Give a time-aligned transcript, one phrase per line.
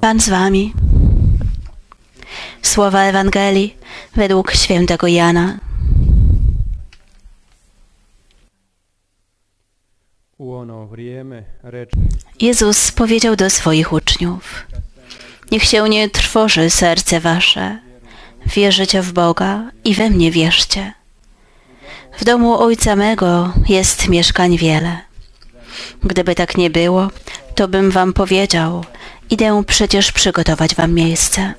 [0.00, 0.74] Pan z wami.
[2.62, 3.76] Słowa Ewangelii
[4.16, 5.58] według świętego Jana.
[12.40, 14.66] Jezus powiedział do swoich uczniów:
[15.50, 17.78] Niech się nie trwoży serce wasze.
[18.46, 20.92] Wierzycie w Boga i we mnie wierzcie.
[22.18, 25.00] W domu Ojca mego jest mieszkań wiele.
[26.02, 27.10] Gdyby tak nie było,
[27.54, 28.84] to bym wam powiedział:
[29.30, 31.54] Idę przecież przygotować wam miejsce.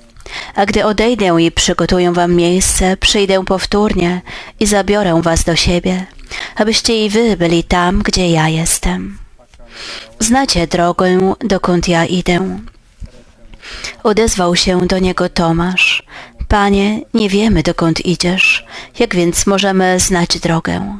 [0.55, 4.21] A gdy odejdę i przygotuję wam miejsce, przyjdę powtórnie
[4.59, 6.05] i zabiorę was do siebie,
[6.55, 9.17] abyście i wy byli tam, gdzie ja jestem.
[10.19, 12.59] Znacie drogę, dokąd ja idę.
[14.03, 16.03] Odezwał się do niego Tomasz.
[16.47, 18.65] Panie, nie wiemy, dokąd idziesz.
[18.99, 20.97] Jak więc możemy znać drogę?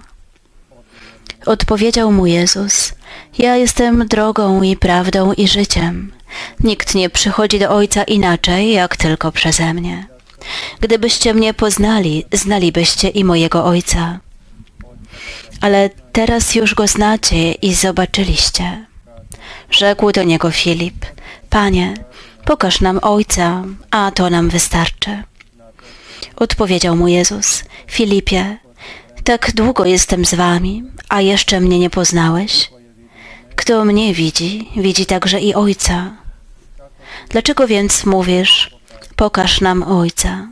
[1.46, 2.94] Odpowiedział mu Jezus.
[3.38, 6.12] Ja jestem drogą i prawdą i życiem.
[6.60, 10.08] Nikt nie przychodzi do Ojca inaczej, jak tylko przeze mnie.
[10.80, 14.20] Gdybyście mnie poznali, znalibyście i mojego Ojca.
[15.62, 18.86] Ale teraz już go znacie i zobaczyliście.
[19.72, 21.06] Rzekł do niego Filip,
[21.50, 21.94] Panie,
[22.46, 25.24] pokaż nam Ojca, a to nam wystarczy.
[26.36, 28.58] Odpowiedział mu Jezus, Filipie,
[29.24, 32.72] tak długo jestem z wami, a jeszcze mnie nie poznałeś?
[33.56, 36.12] Kto mnie widzi, widzi także i Ojca.
[37.30, 38.78] Dlaczego więc mówisz,
[39.16, 40.48] pokaż nam Ojca?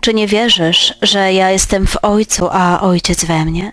[0.00, 3.72] Czy nie wierzysz, że ja jestem w Ojcu, a Ojciec we mnie?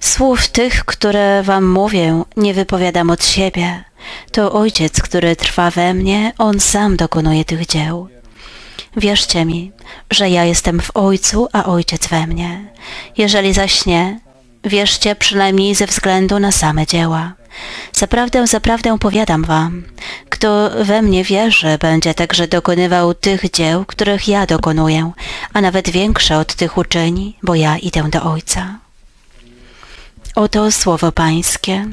[0.00, 3.84] Słów tych, które wam mówię, nie wypowiadam od siebie.
[4.32, 8.08] To Ojciec, który trwa we mnie, On sam dokonuje tych dzieł.
[8.96, 9.72] Wierzcie mi,
[10.10, 12.64] że ja jestem w Ojcu, a Ojciec we mnie.
[13.16, 14.20] Jeżeli zaś nie,
[14.64, 17.32] wierzcie przynajmniej ze względu na same dzieła.
[17.92, 19.82] Zaprawdę, zaprawdę powiadam wam,
[20.28, 25.12] kto we mnie wierzy, będzie także dokonywał tych dzieł, których ja dokonuję,
[25.52, 28.78] a nawet większe od tych uczyni, bo ja idę do Ojca.
[30.34, 31.86] Oto słowo Pańskie.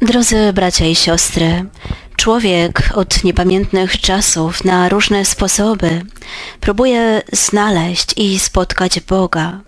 [0.00, 1.64] Drodzy bracia i siostry,
[2.16, 6.02] człowiek od niepamiętnych czasów na różne sposoby
[6.60, 9.60] próbuje znaleźć i spotkać Boga.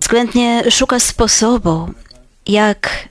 [0.00, 1.90] Względnie szuka sposobu,
[2.46, 3.08] jak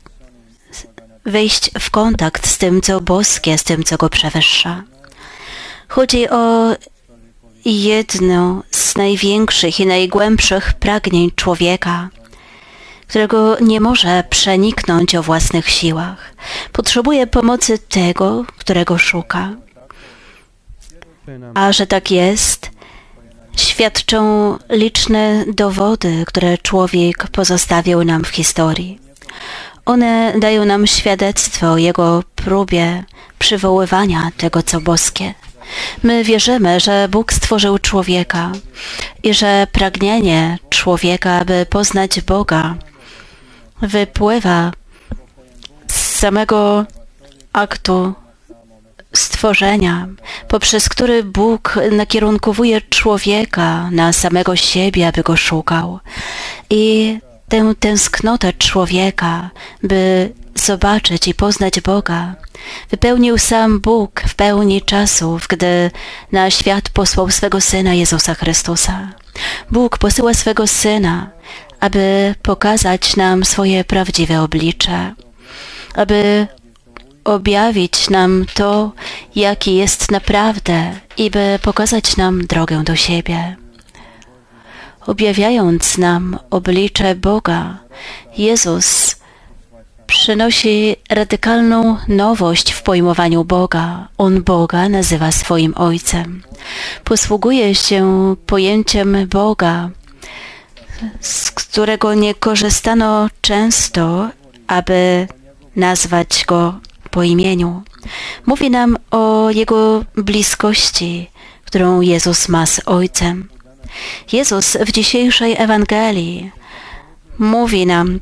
[1.26, 4.84] wejść w kontakt z tym, co boskie, z tym, co go przewyższa.
[5.88, 6.76] Chodzi o
[7.66, 12.10] jedno z największych i najgłębszych pragnień człowieka,
[13.08, 16.36] którego nie może przeniknąć o własnych siłach.
[16.72, 19.50] Potrzebuje pomocy tego, którego szuka.
[21.54, 22.72] A że tak jest,
[23.58, 29.00] świadczą liczne dowody, które człowiek pozostawił nam w historii.
[29.86, 33.04] One dają nam świadectwo o jego próbie
[33.40, 35.34] przywoływania tego, co boskie.
[36.04, 38.52] My wierzymy, że Bóg stworzył człowieka
[39.24, 42.76] i że pragnienie człowieka, aby poznać Boga,
[43.82, 44.72] wypływa
[45.88, 46.86] z samego
[47.54, 48.14] aktu
[49.14, 50.08] stworzenia,
[50.48, 56.00] poprzez który Bóg nakierunkowuje człowieka na samego siebie, aby go szukał.
[56.70, 57.18] I
[57.50, 59.50] tę tęsknotę człowieka,
[59.84, 62.36] by zobaczyć i poznać Boga,
[62.92, 65.92] wypełnił sam Bóg w pełni czasów, gdy
[66.32, 69.10] na świat posłał swego Syna Jezusa Chrystusa.
[69.72, 71.30] Bóg posyła swego Syna,
[71.80, 75.14] aby pokazać nam swoje prawdziwe oblicze,
[75.96, 76.48] aby
[77.24, 78.92] objawić nam to,
[79.36, 83.56] jaki jest naprawdę i by pokazać nam drogę do siebie.
[85.08, 87.78] Objawiając nam oblicze Boga,
[88.38, 89.16] Jezus
[90.08, 94.08] przynosi radykalną nowość w pojmowaniu Boga.
[94.18, 96.44] On Boga nazywa swoim Ojcem.
[97.04, 99.90] Posługuje się pojęciem Boga,
[101.20, 104.30] z którego nie korzystano często,
[104.68, 105.28] aby
[105.76, 106.80] nazwać Go
[107.12, 107.84] po imieniu.
[108.46, 111.30] Mówi nam o Jego bliskości,
[111.66, 113.50] którą Jezus ma z Ojcem.
[114.32, 116.52] Jezus w dzisiejszej Ewangelii
[117.40, 118.20] mówi nam,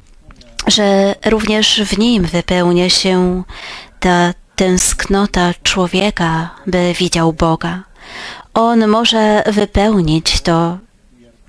[0.68, 3.44] że również w Nim wypełnia się
[4.00, 7.84] ta tęsknota człowieka, by widział Boga.
[8.54, 10.78] On może wypełnić to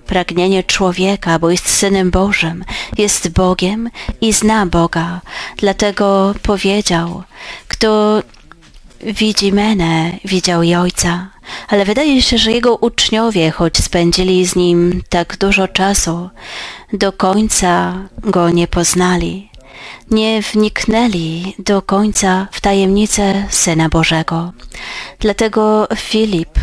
[0.07, 2.65] pragnienie człowieka, bo jest Synem Bożym,
[2.99, 3.91] jest Bogiem
[4.21, 5.21] i zna Boga.
[5.57, 7.23] Dlatego powiedział,
[7.69, 8.23] kto
[9.01, 11.31] widzi menę, widział i Ojca.
[11.69, 16.31] Ale wydaje się, że jego uczniowie, choć spędzili z nim tak dużo czasu,
[16.93, 19.51] do końca go nie poznali.
[20.11, 24.53] Nie wniknęli do końca w tajemnicę Syna Bożego.
[25.21, 26.59] Dlatego Filip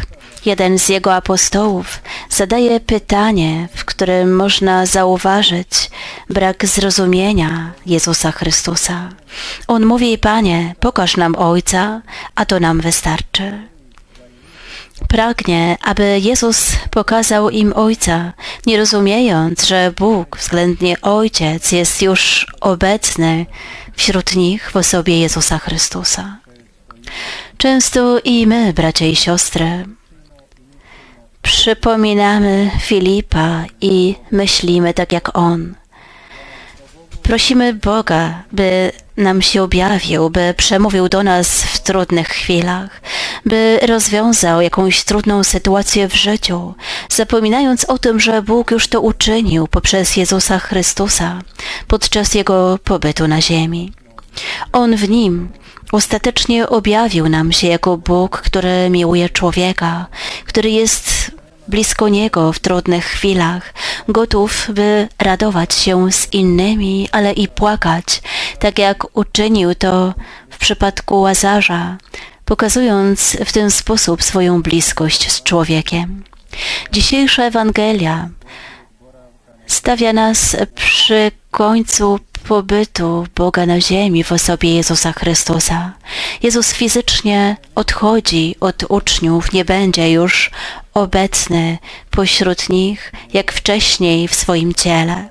[0.46, 5.92] jeden z jego apostołów zadaje pytanie, w którym można zauważyć
[6.30, 9.10] brak zrozumienia Jezusa Chrystusa.
[9.68, 12.02] On mówi, Panie, pokaż nam Ojca,
[12.36, 13.72] a to nam wystarczy.
[15.08, 18.34] Pragnie, aby Jezus pokazał im Ojca,
[18.66, 23.46] nie rozumiejąc, że Bóg, względnie Ojciec, jest już obecny
[23.96, 26.38] wśród nich w osobie Jezusa Chrystusa.
[27.58, 29.86] Często i my, bracia i siostry,
[31.42, 35.76] przypominamy Filipa i myślimy tak jak on.
[37.24, 43.02] Prosimy Boga, by nam się objawił, by przemówił do nas w trudnych chwilach,
[43.46, 46.74] by rozwiązał jakąś trudną sytuację w życiu,
[47.10, 51.42] zapominając o tym, że Bóg już to uczynił poprzez Jezusa Chrystusa
[51.88, 53.94] podczas Jego pobytu na ziemi.
[54.74, 55.50] On w Nim
[55.92, 60.06] ostatecznie objawił nam się jako Bóg, który miłuje człowieka,
[60.46, 61.21] który jest
[61.72, 63.74] blisko Niego w trudnych chwilach,
[64.08, 68.22] gotów, by radować się z innymi, ale i płakać,
[68.60, 70.14] tak jak uczynił to
[70.50, 71.98] w przypadku Łazarza,
[72.46, 76.24] pokazując w ten sposób swoją bliskość z człowiekiem.
[76.92, 78.30] Dzisiejsza Ewangelia
[79.68, 85.94] stawia nas przy końcu pobytu Boga na ziemi w osobie Jezusa Chrystusa.
[86.44, 90.52] Jezus fizycznie odchodzi od uczniów, nie będzie już
[90.94, 91.78] obecny
[92.12, 95.30] pośród nich, jak wcześniej w swoim ciele.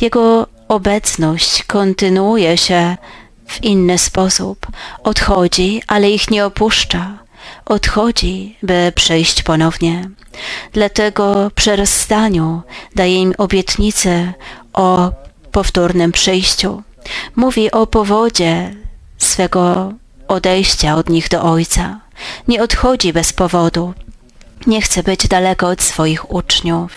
[0.00, 2.96] Jego obecność kontynuuje się
[3.46, 4.66] w inny sposób.
[5.02, 7.18] Odchodzi, ale ich nie opuszcza.
[7.64, 10.10] Odchodzi, by przyjść ponownie.
[10.72, 12.62] Dlatego przy rozstaniu
[12.94, 14.32] daje im obietnicę
[14.72, 15.12] o
[15.52, 16.82] powtórnym przyjściu.
[17.36, 18.74] Mówi o powodzie
[19.18, 19.92] swego
[20.28, 22.00] odejścia od nich do Ojca.
[22.48, 23.94] Nie odchodzi bez powodu.
[24.66, 26.92] Nie chce być daleko od swoich uczniów.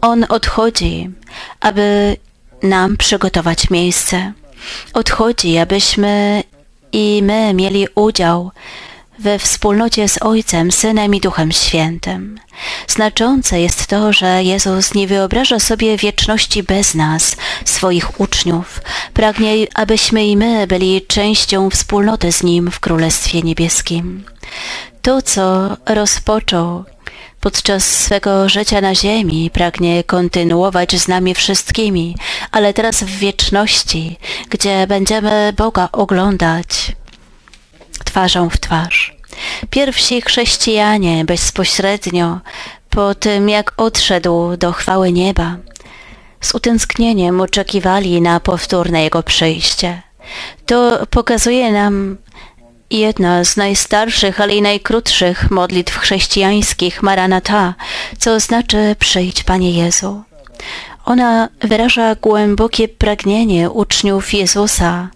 [0.00, 1.10] On odchodzi,
[1.60, 2.16] aby
[2.62, 4.32] nam przygotować miejsce.
[4.92, 6.42] Odchodzi, abyśmy
[6.92, 8.50] i my mieli udział
[9.18, 12.38] we wspólnocie z Ojcem, Synem i Duchem Świętym.
[12.88, 18.80] Znaczące jest to, że Jezus nie wyobraża sobie wieczności bez nas, swoich uczniów.
[19.14, 24.24] Pragnie, abyśmy i my byli częścią wspólnoty z Nim w Królestwie Niebieskim.
[25.06, 26.84] To, co rozpoczął
[27.40, 32.16] podczas swego życia na ziemi pragnie kontynuować z nami wszystkimi,
[32.50, 34.18] ale teraz w wieczności,
[34.50, 36.92] gdzie będziemy Boga oglądać
[38.04, 39.16] twarzą w twarz.
[39.70, 42.40] Pierwsi chrześcijanie bezpośrednio
[42.90, 45.56] po tym, jak odszedł do chwały nieba,
[46.40, 50.02] z utęsknieniem oczekiwali na powtórne Jego przyjście.
[50.66, 52.16] To pokazuje nam
[52.90, 57.74] jedna z najstarszych, ale i najkrótszych modlitw chrześcijańskich Maranata,
[58.18, 60.22] co znaczy przyjdź Panie Jezu.
[61.04, 65.08] Ona wyraża głębokie pragnienie uczniów Jezusa,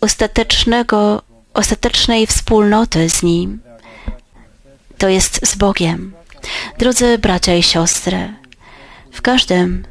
[0.00, 1.22] ostatecznego,
[1.54, 3.60] ostatecznej wspólnoty z Nim.
[4.98, 6.14] To jest z Bogiem.
[6.78, 8.34] Drodzy bracia i siostry,
[9.12, 9.84] w każdym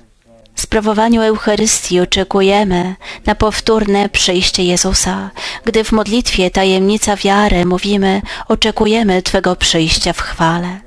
[0.62, 2.96] sprawowaniu Eucharystii oczekujemy
[3.26, 5.30] na powtórne przyjście Jezusa.
[5.66, 10.80] Gdy w modlitwie tajemnica wiary mówimy, oczekujemy Twego przyjścia w chwale.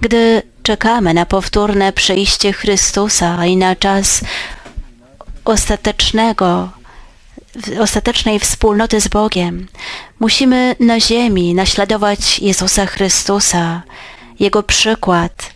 [0.00, 4.20] Gdy czekamy na powtórne przyjście Chrystusa i na czas
[5.44, 6.68] ostatecznego
[7.80, 9.68] ostatecznej wspólnoty z Bogiem.
[10.20, 13.82] Musimy na ziemi naśladować Jezusa Chrystusa,
[14.40, 15.52] Jego przykład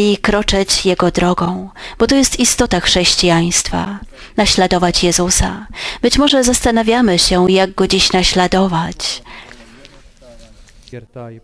[0.00, 3.98] i kroczyć Jego drogą, bo to jest istota chrześcijaństwa,
[4.36, 5.66] naśladować Jezusa.
[6.02, 9.22] Być może zastanawiamy się, jak Go dziś naśladować.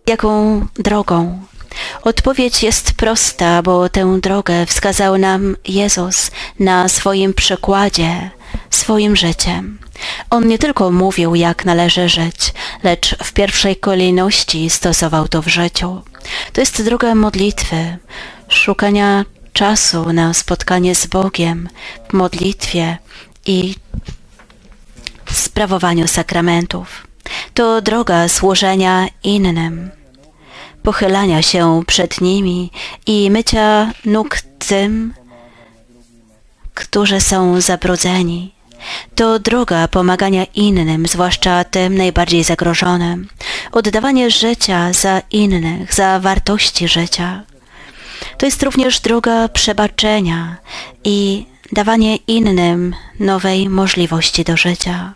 [0.06, 1.42] Jaką drogą?
[2.02, 8.30] Odpowiedź jest prosta, bo tę drogę wskazał nam Jezus na swoim przykładzie,
[8.70, 9.78] swoim życiem.
[10.30, 16.02] On nie tylko mówił, jak należy żyć, lecz w pierwszej kolejności stosował to w życiu.
[16.52, 17.98] To jest droga modlitwy,
[18.56, 21.68] szukania czasu na spotkanie z Bogiem
[22.10, 22.98] w modlitwie
[23.46, 23.74] i
[25.32, 27.06] sprawowaniu sakramentów.
[27.54, 29.90] To droga służenia innym.
[30.82, 32.70] pochylania się przed nimi
[33.06, 35.14] i mycia nóg tym,
[36.74, 38.54] którzy są zabrudzeni.
[39.14, 43.28] To droga pomagania innym, zwłaszcza tym najbardziej zagrożonym.
[43.72, 47.42] Oddawanie życia za innych, za wartości życia.
[48.38, 50.56] To jest również droga przebaczenia
[51.04, 55.14] i dawanie innym nowej możliwości do życia.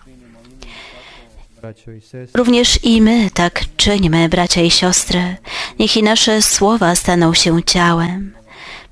[2.35, 5.37] Również i my tak czyńmy, bracia i siostry.
[5.78, 8.35] Niech i nasze słowa staną się ciałem.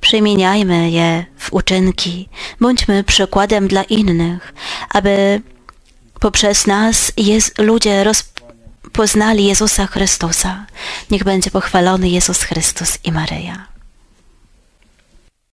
[0.00, 2.28] Przemieniajmy je w uczynki.
[2.60, 4.54] Bądźmy przykładem dla innych,
[4.90, 5.42] aby
[6.20, 10.66] poprzez nas Jez- ludzie rozpoznali Jezusa Chrystusa.
[11.10, 13.77] Niech będzie pochwalony Jezus Chrystus i Maryja.